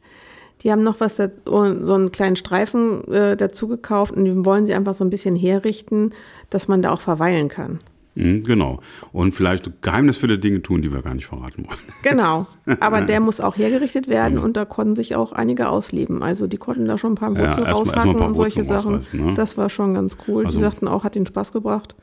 [0.63, 1.55] Die haben noch was, da, so
[1.95, 6.11] einen kleinen Streifen äh, dazu gekauft und den wollen sie einfach so ein bisschen herrichten,
[6.51, 7.81] dass man da auch verweilen kann.
[8.15, 8.81] Mhm, genau.
[9.13, 11.79] Und vielleicht geheimnisvolle Dinge tun, die wir gar nicht verraten wollen.
[12.03, 12.47] Genau,
[12.81, 16.23] aber der muss auch hergerichtet werden und da konnten sich auch einige ausleben.
[16.23, 19.01] Also die konnten da schon ein paar Ja, Wurzeln ein raushacken und solche Sachen.
[19.13, 19.35] ne?
[19.35, 20.47] Das war schon ganz cool.
[20.47, 21.95] Also- die sagten auch, hat ihnen Spaß gebracht,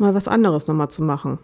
[0.00, 1.38] mal was anderes nochmal zu machen.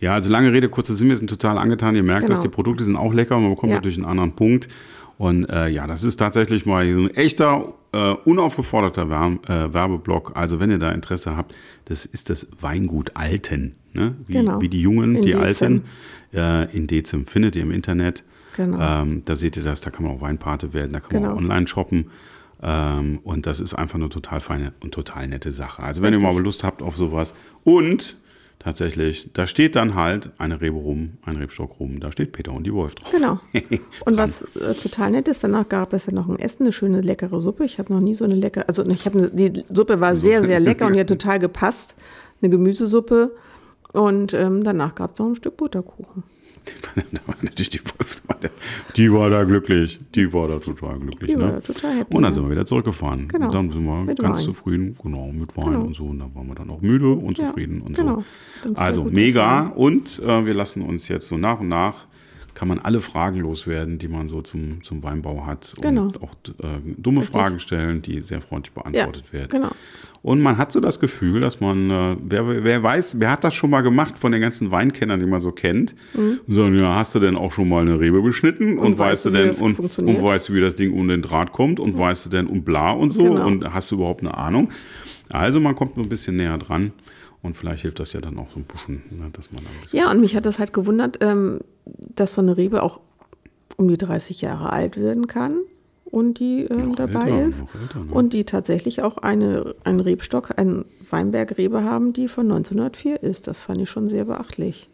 [0.00, 1.94] Ja, also lange Rede, kurzer Sinn, wir sind total angetan.
[1.94, 2.34] Ihr merkt, Genau.
[2.34, 3.76] dass die Produkte sind auch lecker, man bekommt Ja.
[3.76, 4.68] natürlich einen anderen Punkt.
[5.18, 10.32] Und äh, ja, das ist tatsächlich mal so ein echter, äh, unaufgeforderter Werb äh, Werbeblock.
[10.34, 13.74] Also wenn ihr da Interesse habt, das ist das Weingut Alten.
[13.92, 14.14] Ne?
[14.26, 14.60] Wie, Genau.
[14.62, 15.42] wie die Jungen, In die Dezim.
[15.42, 15.82] Alten
[16.32, 17.26] äh, in Dezim.
[17.26, 18.24] Findet ihr im Internet.
[18.56, 18.78] Genau.
[18.80, 21.34] Ähm, da seht ihr das, da kann man auch Weinpate werden, da kann man Genau.
[21.34, 22.06] auch online shoppen.
[22.62, 25.82] Ähm, und das ist einfach eine total feine und total nette Sache.
[25.82, 26.34] Also wenn ihr Richtig.
[26.34, 27.34] mal Lust habt auf sowas.
[27.64, 28.16] Und
[28.58, 32.64] tatsächlich, da steht dann halt eine Rebe rum, ein Rebstock rum, da steht Peter und
[32.64, 33.10] die Wolf drauf.
[33.10, 33.40] Genau.
[34.04, 37.00] Und was äh, total nett ist, danach gab es ja noch ein Essen, eine schöne
[37.00, 37.64] leckere Suppe.
[37.64, 40.60] Ich habe noch nie so eine leckere, also ich habe die Suppe war sehr, sehr
[40.60, 41.94] lecker und die hat total gepasst.
[42.42, 43.34] Eine Gemüsesuppe.
[43.92, 46.22] Und ähm, danach gab es noch ein Stück Butterkuchen.
[47.12, 48.22] Da war natürlich die Wolf,
[48.96, 51.30] die war da glücklich, die war da total glücklich.
[51.30, 51.52] Die war ne?
[51.54, 52.34] da total happy, Und dann ja.
[52.34, 53.28] sind wir wieder zurückgefahren.
[53.28, 53.46] Genau.
[53.46, 54.44] Und dann sind wir Mit ganz Wein.
[54.44, 55.82] zufrieden, genau, mit Wein Genau.
[55.82, 56.04] und so.
[56.04, 58.22] Und dann waren wir dann auch müde und Ja, zufrieden und genau.
[58.64, 58.74] so.
[58.74, 59.60] Sehr Also mega.
[59.60, 59.72] gefallen.
[59.76, 62.06] Und äh, wir lassen uns jetzt so nach und nach
[62.54, 65.74] kann man alle Fragen loswerden, die man so zum, zum Weinbau hat.
[65.80, 66.04] Genau.
[66.04, 67.36] Und auch äh, dumme Richtig.
[67.36, 69.48] Fragen stellen, die sehr freundlich beantwortet werden.
[69.50, 69.70] genau.
[70.22, 73.54] Und man hat so das Gefühl, dass man, äh, wer, wer weiß, wer hat das
[73.54, 75.94] schon mal gemacht von den ganzen Weinkennern, die man so kennt?
[76.14, 76.40] Mhm.
[76.46, 78.78] Und sagen, ja, hast du denn auch schon mal eine Rebe beschnitten?
[78.78, 81.22] Und, weißt du wie denn, das und, und weißt du, wie das Ding um den
[81.22, 81.80] Draht kommt?
[81.80, 83.24] Und weißt du denn, und bla und so?
[83.24, 83.46] Genau.
[83.46, 84.70] Und hast du überhaupt eine Ahnung?
[85.30, 86.92] Also man kommt nur ein bisschen näher dran.
[87.42, 89.64] Und vielleicht hilft das ja dann auch so ein bisschen, ne, dass man.
[89.92, 93.00] Ja, und mich hat das halt gewundert, ähm, dass so eine Rebe auch
[93.76, 95.56] um die 30 Jahre alt werden kann
[96.04, 97.62] und die Noch dabei älter, ist.
[97.80, 98.12] älter, ne?
[98.12, 103.46] Und die tatsächlich auch eine, einen Rebstock, einen Weinbergrebe haben, die von 1904 ist.
[103.46, 104.90] Das fand ich schon sehr beachtlich,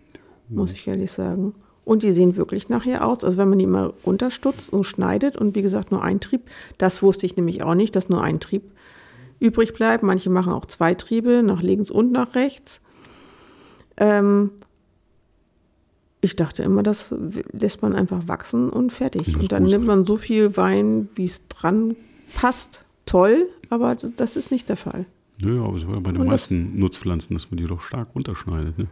[0.48, 1.54] muss ich ehrlich sagen.
[1.84, 5.54] Und die sehen wirklich nachher aus, also wenn man die mal runterstutzt und schneidet und
[5.54, 6.42] wie gesagt nur ein Trieb,
[6.78, 8.64] das wusste ich nämlich auch nicht, dass nur ein Trieb
[9.40, 10.02] übrig bleibt.
[10.02, 12.80] Manche machen auch zwei Triebe, nach links und nach rechts.
[13.96, 14.50] Ähm,
[16.20, 17.14] ich dachte immer, das
[17.52, 19.36] lässt man einfach wachsen und fertig.
[19.36, 21.96] Und dann nimmt man so viel Wein, wie es dran
[22.34, 22.84] passt.
[23.04, 25.06] Toll, aber das ist nicht der Fall.
[25.40, 28.08] Nö, aber es war ja bei den Und meisten Nutzpflanzen, dass man die doch stark
[28.14, 28.86] runterschneidet, ne?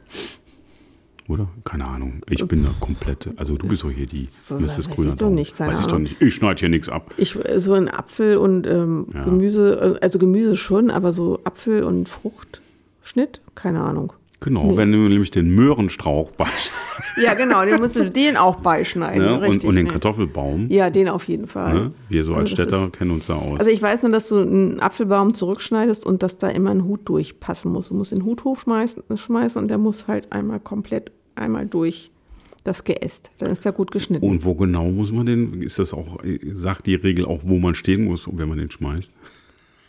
[1.28, 1.48] Oder?
[1.64, 2.20] Keine Ahnung.
[2.28, 3.30] Ich bin da komplett.
[3.36, 4.78] Also du bist doch hier die Weiß Mrs.
[4.78, 5.10] ich Grüner.
[5.12, 5.34] doch Daumen.
[5.36, 6.02] nicht, keine Weiß ich doch Ahnung.
[6.04, 6.20] nicht.
[6.20, 7.12] Ich schneide hier nichts ab.
[7.16, 9.24] Ich, so ein Apfel und ähm, Ja.
[9.24, 14.12] Gemüse, äh, also Gemüse schon, aber so Apfel und Fruchtschnitt, keine Ahnung.
[14.44, 14.76] Genau, Nee.
[14.76, 16.72] wenn du nämlich den Möhrenstrauch beischneidest
[17.22, 19.24] Ja, genau, den musst du den auch beischneiden.
[19.24, 19.34] ne?
[19.36, 19.90] und, richtig, und den ne.
[19.92, 20.66] Kartoffelbaum.
[20.68, 21.72] Ja, den auf jeden Fall.
[21.74, 21.92] Ne?
[22.10, 23.58] Wir so als Also Städter kennen uns da aus.
[23.58, 27.08] Also ich weiß nur, dass du einen Apfelbaum zurückschneidest und dass da immer ein Hut
[27.08, 27.88] durchpassen muss.
[27.88, 32.10] Du musst den Hut hochschmeißen schmeißen und der muss halt einmal komplett einmal durch
[32.64, 33.30] das Geäst.
[33.38, 34.26] Dann ist der gut geschnitten.
[34.26, 35.62] und wo genau muss man den?
[35.62, 36.18] Ist das auch,
[36.52, 39.10] sagt die Regel auch, wo man stehen muss, wenn man den schmeißt?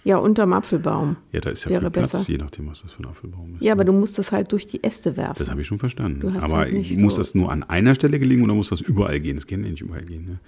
[0.06, 1.18] Ja, unterm Apfelbaum.
[1.34, 2.32] Ja, da ist ja Wäre viel Platz, besser.
[2.32, 3.64] je nachdem, was das für ein Apfelbaum ist.
[3.64, 3.92] Ja, aber ne?
[3.92, 5.36] du musst das halt durch die Äste werfen.
[5.40, 6.26] Das habe ich schon verstanden.
[6.40, 9.36] Aber halt muss so- das nur an einer Stelle gelingen oder muss das überall gehen?
[9.36, 10.26] Das kann ja nicht überall gehen.
[10.26, 10.40] Ne?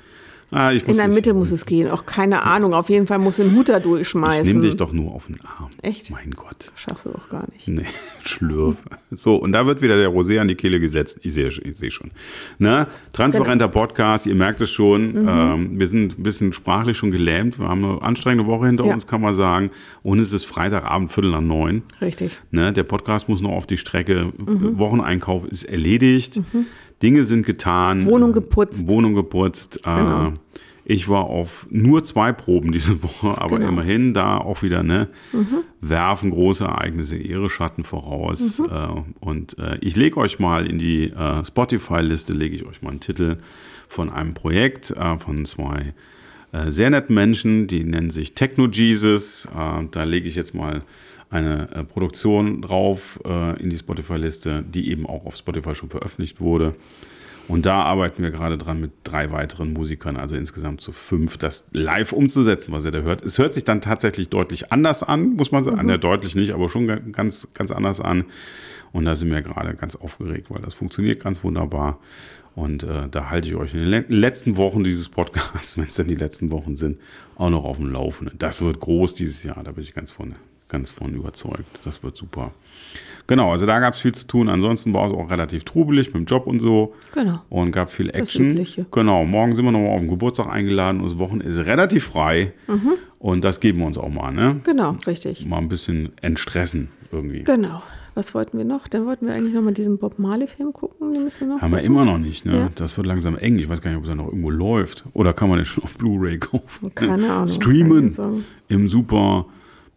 [0.50, 1.90] Ah, In der Mitte muss es gehen.
[1.90, 2.74] Auch keine Ahnung.
[2.74, 4.46] Auf jeden Fall muss ein Huter durchschmeißen.
[4.46, 5.70] Ich nehme dich doch nur auf den Arm.
[5.82, 6.10] Echt?
[6.10, 6.72] Mein Gott.
[6.76, 7.68] Schaffst du doch gar nicht.
[7.68, 7.86] Nee,
[8.24, 8.78] Schlürf.
[9.12, 11.20] So, und da wird wieder der Rosé an die Kehle gesetzt.
[11.24, 12.12] Ich sehe, ich sehe schon.
[12.60, 12.88] Ne?
[13.12, 13.78] Transparenter Genau.
[13.80, 15.24] Podcast, ihr merkt es schon.
[15.24, 15.28] Mhm.
[15.28, 17.60] Ähm, wir sind ein bisschen sprachlich schon gelähmt.
[17.60, 18.94] Wir haben eine anstrengende Woche hinter Ja.
[18.94, 19.72] uns, kann man sagen.
[20.02, 21.84] Und es ist Freitagabend, Viertel nach neun.
[22.00, 22.38] Richtig.
[22.52, 22.72] Ne?
[22.72, 24.32] Der Podcast muss noch auf die Strecke.
[24.38, 26.40] Wocheneinkauf ist erledigt.
[27.02, 28.06] Dinge sind getan.
[28.06, 28.88] Wohnung geputzt.
[28.88, 29.80] Wohnung geputzt.
[29.84, 30.28] Genau.
[30.30, 30.32] Äh,
[30.90, 33.70] ich war auf nur zwei Proben diese Woche, aber Genau.
[33.70, 35.10] immerhin da auch wieder, ne,
[35.82, 38.60] werfen große Ereignisse ihre Schatten voraus.
[38.60, 38.88] Äh,
[39.20, 43.00] und äh, ich lege euch mal in die äh, Spotify-Liste, lege ich euch mal einen
[43.02, 43.38] Titel
[43.90, 45.94] von einem Projekt äh, von zwei
[46.54, 49.48] äh, sehr netten Menschen, die nennen sich Techno Jesus.
[49.92, 50.84] Da lege ich jetzt mal
[51.30, 56.40] eine äh, Produktion drauf äh, in die Spotify-Liste, die eben auch auf Spotify schon veröffentlicht
[56.40, 56.76] wurde.
[57.50, 61.66] Und da arbeiten wir gerade dran mit drei weiteren Musikern, also insgesamt zu fünf, das
[61.72, 63.22] live umzusetzen, was ihr da hört.
[63.24, 65.88] Es hört sich dann tatsächlich deutlich anders an, muss man sagen.
[65.88, 68.26] Ja, deutlich nicht, aber schon ga- ganz, ganz anders an.
[68.92, 72.00] Und da sind wir gerade ganz aufgeregt, weil das funktioniert ganz wunderbar.
[72.54, 75.96] Und äh, da halte ich euch in den le- letzten Wochen dieses Podcasts, wenn es
[75.96, 77.00] denn die letzten Wochen sind,
[77.38, 78.38] auch noch auf dem Laufenden.
[78.40, 80.36] Das wird groß dieses Jahr, da bin ich ganz von,
[80.70, 81.80] ganz von überzeugt.
[81.84, 82.52] Das wird super.
[83.28, 84.48] Genau, also da gab es viel zu tun.
[84.48, 86.94] Ansonsten war es auch relativ trubelig mit dem Job und so.
[87.14, 87.42] Genau.
[87.50, 88.66] Und gab viel Action.
[88.92, 91.02] Genau, morgen sind wir nochmal auf den Geburtstag eingeladen.
[91.02, 92.54] und Das Wochenende ist relativ frei.
[93.20, 94.62] Und das geben wir uns auch mal, ne?
[94.64, 95.46] Genau, richtig.
[95.46, 97.44] Mal ein bisschen entstressen irgendwie.
[97.44, 97.82] Genau.
[98.16, 98.88] Was wollten wir noch?
[98.88, 101.14] Dann wollten wir eigentlich noch mal diesen Bob Marley-Film gucken.
[101.14, 101.62] Den müssen wir noch.
[101.62, 102.58] Haben wir immer noch nicht, ne?
[102.58, 102.70] Ja.
[102.74, 103.60] Das wird langsam eng.
[103.60, 105.06] Ich weiß gar nicht, ob es da noch irgendwo läuft.
[105.14, 106.96] Oder kann man den schon auf Blu-ray kaufen?
[106.96, 109.46] Keine Ahnung, Streamen im Super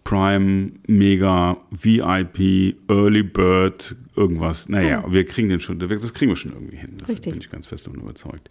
[0.05, 4.69] Prime, Mega, VIP, Early Bird, irgendwas.
[4.69, 6.97] Naja, wir kriegen den schon, das kriegen wir schon irgendwie hin.
[6.99, 7.33] Das Richtig.
[7.33, 8.49] bin ich ganz fest und überzeugt.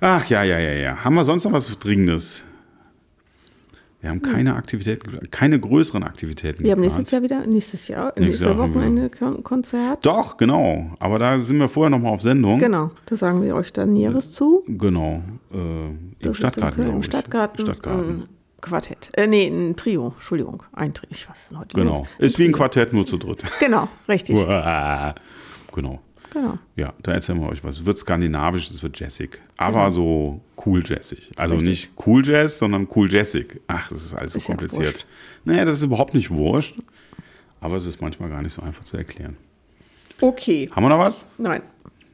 [0.00, 1.04] Ach ja, ja, ja, ja.
[1.04, 2.44] Haben wir sonst noch was Dringendes?
[4.00, 6.62] Wir haben keine Aktivitäten, keine größeren Aktivitäten.
[6.62, 6.98] Wir haben geplant.
[6.98, 10.06] nächstes Jahr wieder, nächstes Jahr, Nächstes Jahr Wochenende Kon Konzert.
[10.06, 10.92] Doch, genau.
[11.00, 12.60] Aber da sind wir vorher noch mal auf Sendung.
[12.60, 14.62] Genau, da sagen wir euch dann Näheres zu.
[14.68, 15.24] Genau.
[15.52, 17.02] Äh, Im Stadtgarten, Im.
[17.02, 17.60] Stadtgarten.
[17.60, 18.37] Stadtgarten.
[18.60, 19.10] Quartett.
[19.14, 20.12] Äh, nee, ein Trio.
[20.16, 20.62] Entschuldigung.
[20.72, 21.08] Ein Trio.
[21.12, 21.98] Ich weiß nicht heute Genau.
[21.98, 22.08] los.
[22.18, 22.56] Ist wie ein Trio.
[22.58, 23.42] Quartett, nur zu dritt.
[23.60, 24.36] Genau, richtig.
[25.72, 26.00] genau.
[26.30, 26.58] Genau.
[26.76, 27.80] Ja, da erzählen wir euch was.
[27.80, 29.40] Es wird skandinavisch, es wird jazzig.
[29.56, 31.30] Aber so cool jazzig.
[31.36, 31.68] Also Richtig.
[31.70, 33.62] nicht cool Jazz, sondern cool jazzig.
[33.66, 34.86] Ach, das ist alles so Ist ja kompliziert.
[34.94, 35.06] wurscht.
[35.44, 36.76] naja, das ist überhaupt nicht wurscht.
[37.60, 39.38] Aber es ist manchmal gar nicht so einfach zu erklären.
[40.20, 40.68] Okay.
[40.70, 41.24] Haben wir noch was?
[41.38, 41.62] Nein.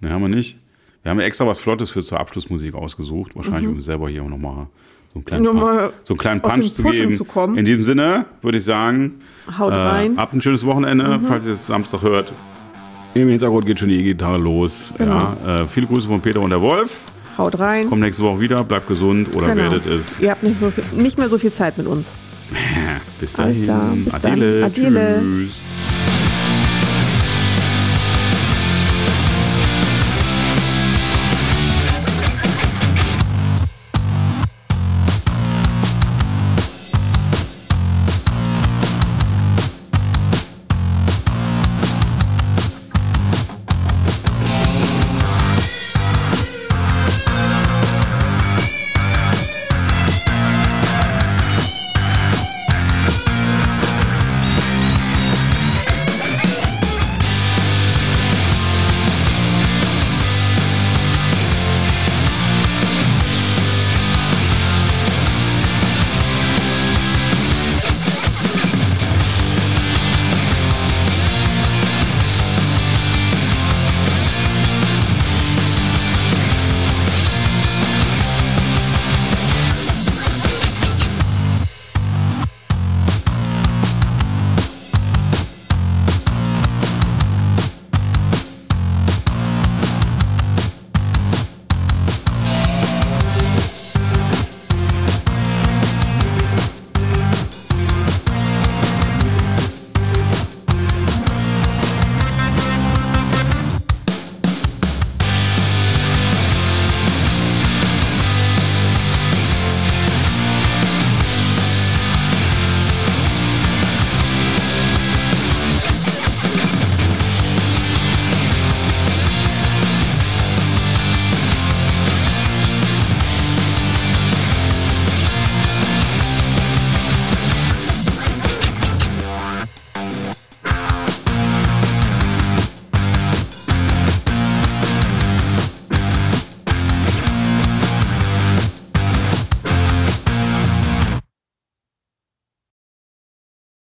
[0.00, 0.58] Ne, haben wir nicht.
[1.02, 3.34] Wir haben extra was Flottes für zur Abschlussmusik ausgesucht.
[3.34, 3.74] Wahrscheinlich, Mhm.
[3.74, 4.68] um selber hier nochmal
[5.14, 7.12] so einen kleinen, Punch, so einen kleinen Punch zu geben.
[7.12, 7.56] zu kommen.
[7.56, 9.20] In diesem Sinne würde ich sagen,
[9.58, 10.12] Haut äh, rein.
[10.12, 10.18] Mhm.
[10.18, 12.32] habt ein schönes Wochenende, falls ihr es Samstag hört.
[13.14, 14.92] Im Hintergrund geht schon die E-Gitarre los.
[14.98, 15.36] Genau.
[15.46, 17.04] Ja, äh, viele Grüße von Peter und der Wolf.
[17.38, 17.88] Haut rein.
[17.88, 19.62] Kommt nächste Woche wieder, bleibt gesund oder Genau.
[19.62, 20.20] werdet es.
[20.20, 22.12] Ihr habt nicht, so viel, nicht mehr so viel Zeit mit uns.
[23.20, 23.46] Bis dahin.
[23.52, 24.32] Alles klar, bis dann.
[24.32, 24.64] Adele.
[24.64, 25.20] Adele.
[25.20, 25.73] Tschüss.